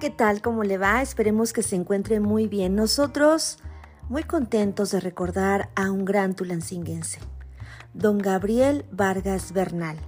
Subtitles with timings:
[0.00, 0.40] ¿qué tal?
[0.40, 1.02] ¿Cómo le va?
[1.02, 2.74] Esperemos que se encuentre muy bien.
[2.74, 3.58] Nosotros
[4.08, 7.18] muy contentos de recordar a un gran tulancinguense,
[7.92, 9.98] don Gabriel Vargas Bernal,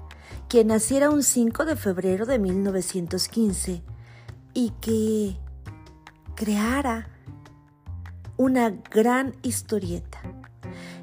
[0.48, 3.82] quien naciera un 5 de febrero de 1915
[4.55, 5.36] y que
[6.36, 7.11] creara
[8.38, 10.22] una gran historieta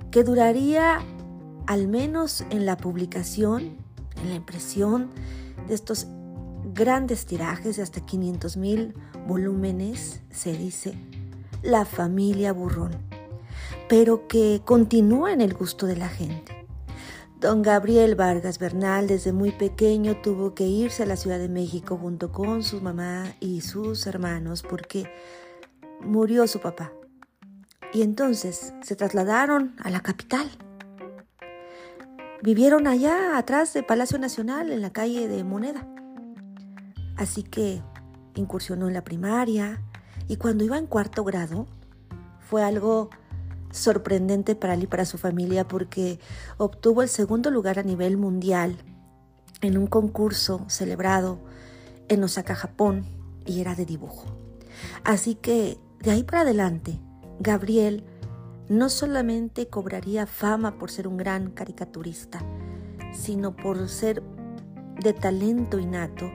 [0.09, 0.97] que duraría
[1.67, 3.77] al menos en la publicación,
[4.23, 5.11] en la impresión
[5.67, 6.07] de estos
[6.73, 8.93] grandes tirajes de hasta 500 mil
[9.27, 10.93] volúmenes, se dice,
[11.61, 12.97] La familia Burrón,
[13.87, 16.59] pero que continúa en el gusto de la gente.
[17.39, 21.97] Don Gabriel Vargas Bernal desde muy pequeño tuvo que irse a la Ciudad de México
[21.97, 25.09] junto con su mamá y sus hermanos porque
[26.01, 26.91] murió su papá.
[27.93, 30.49] Y entonces se trasladaron a la capital.
[32.41, 35.87] Vivieron allá atrás del Palacio Nacional en la calle de Moneda.
[37.19, 37.81] Así que
[38.35, 39.83] incursionó en la primaria
[40.29, 41.67] y cuando iba en cuarto grado
[42.39, 43.09] fue algo
[43.71, 46.17] sorprendente para él y para su familia porque
[46.57, 48.77] obtuvo el segundo lugar a nivel mundial
[49.59, 51.39] en un concurso celebrado
[52.07, 53.05] en Osaka, Japón,
[53.45, 54.25] y era de dibujo.
[55.03, 57.01] Así que de ahí para adelante,
[57.41, 58.05] Gabriel
[58.69, 62.39] no solamente cobraría fama por ser un gran caricaturista,
[63.11, 64.23] sino por ser
[65.03, 66.31] de talento innato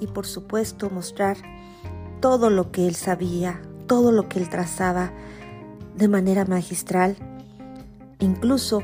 [0.00, 1.36] y por supuesto mostrar
[2.20, 5.12] todo lo que él sabía, todo lo que él trazaba
[5.96, 7.16] de manera magistral,
[8.18, 8.82] incluso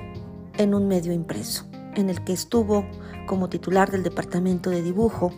[0.57, 2.85] en un medio impreso, en el que estuvo
[3.27, 5.33] como titular del departamento de dibujo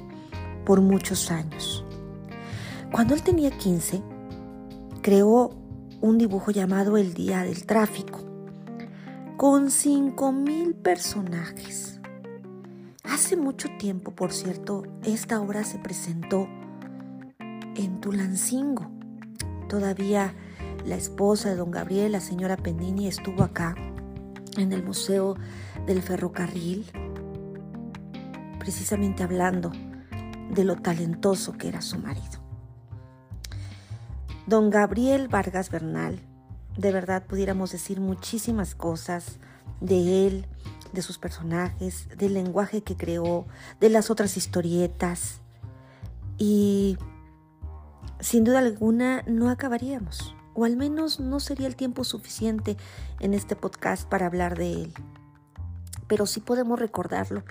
[0.64, 1.84] por muchos años.
[2.92, 4.02] Cuando él tenía 15,
[5.02, 5.50] creó
[6.00, 8.20] un dibujo llamado El Día del Tráfico,
[9.36, 11.95] con 5.000 personajes
[13.08, 16.48] Hace mucho tiempo, por cierto, esta obra se presentó
[17.74, 18.90] en Tulancingo.
[19.68, 20.34] Todavía
[20.84, 23.74] la esposa de don Gabriel, la señora Pendini, estuvo acá
[24.56, 25.36] en el Museo
[25.86, 26.86] del Ferrocarril,
[28.58, 29.72] precisamente hablando
[30.50, 32.44] de lo talentoso que era su marido.
[34.46, 36.20] Don Gabriel Vargas Bernal,
[36.76, 39.38] de verdad pudiéramos decir muchísimas cosas
[39.80, 40.46] de él,
[40.92, 43.46] de sus personajes, del lenguaje que creó,
[43.80, 45.40] de las otras historietas.
[46.38, 46.98] Y
[48.20, 52.76] sin duda alguna no acabaríamos, o al menos no sería el tiempo suficiente
[53.20, 54.94] en este podcast para hablar de él.
[56.06, 57.44] Pero sí podemos recordarlo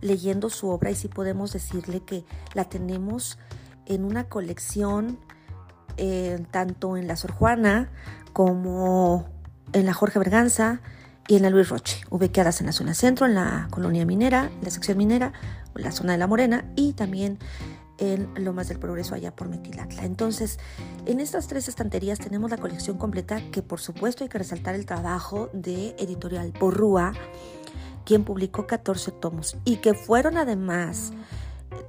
[0.00, 3.38] leyendo su obra y sí podemos decirle que la tenemos
[3.86, 5.18] en una colección
[5.96, 7.90] eh, tanto en la Sor Juana
[8.32, 9.28] como
[9.72, 10.80] en la Jorge Berganza,
[11.26, 14.70] y en la Luis Roche, ubicadas en la zona centro, en la colonia minera, la
[14.70, 15.32] sección minera,
[15.74, 17.38] la zona de la Morena y también
[17.98, 20.04] en Lomas del Progreso allá por Metilatla.
[20.04, 20.58] Entonces,
[21.06, 24.84] en estas tres estanterías tenemos la colección completa que por supuesto hay que resaltar el
[24.84, 27.12] trabajo de Editorial Porrúa,
[28.04, 31.12] quien publicó 14 tomos y que fueron además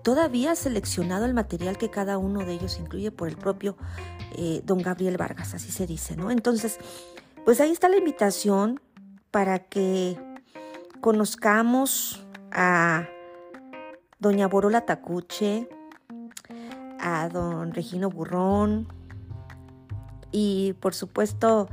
[0.04, 3.76] todavía seleccionado el material que cada uno de ellos incluye por el propio
[4.38, 6.32] eh, don Gabriel Vargas, así se dice, ¿no?
[6.32, 6.78] Entonces,
[7.44, 8.80] pues ahí está la invitación
[9.36, 10.18] para que
[11.02, 13.06] conozcamos a
[14.18, 15.68] doña Borola Tacuche,
[17.02, 18.88] a don Regino Burrón
[20.32, 21.68] y por supuesto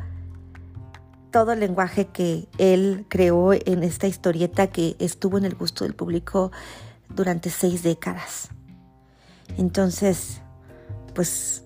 [1.30, 5.94] todo el lenguaje que él creó en esta historieta que estuvo en el gusto del
[5.94, 6.50] público
[7.10, 8.48] durante seis décadas.
[9.56, 10.42] Entonces,
[11.14, 11.62] pues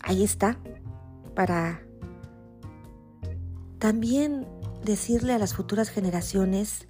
[0.00, 0.58] ahí está
[1.34, 1.80] para
[3.78, 6.88] también decirle a las futuras generaciones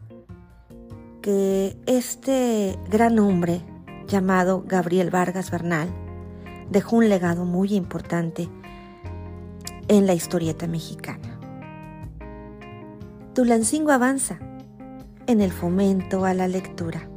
[1.22, 3.62] que este gran hombre
[4.06, 5.88] llamado Gabriel Vargas Bernal
[6.70, 8.48] dejó un legado muy importante
[9.88, 11.38] en la historieta mexicana.
[13.34, 14.38] Tulancingo avanza
[15.26, 17.08] en el fomento a la lectura.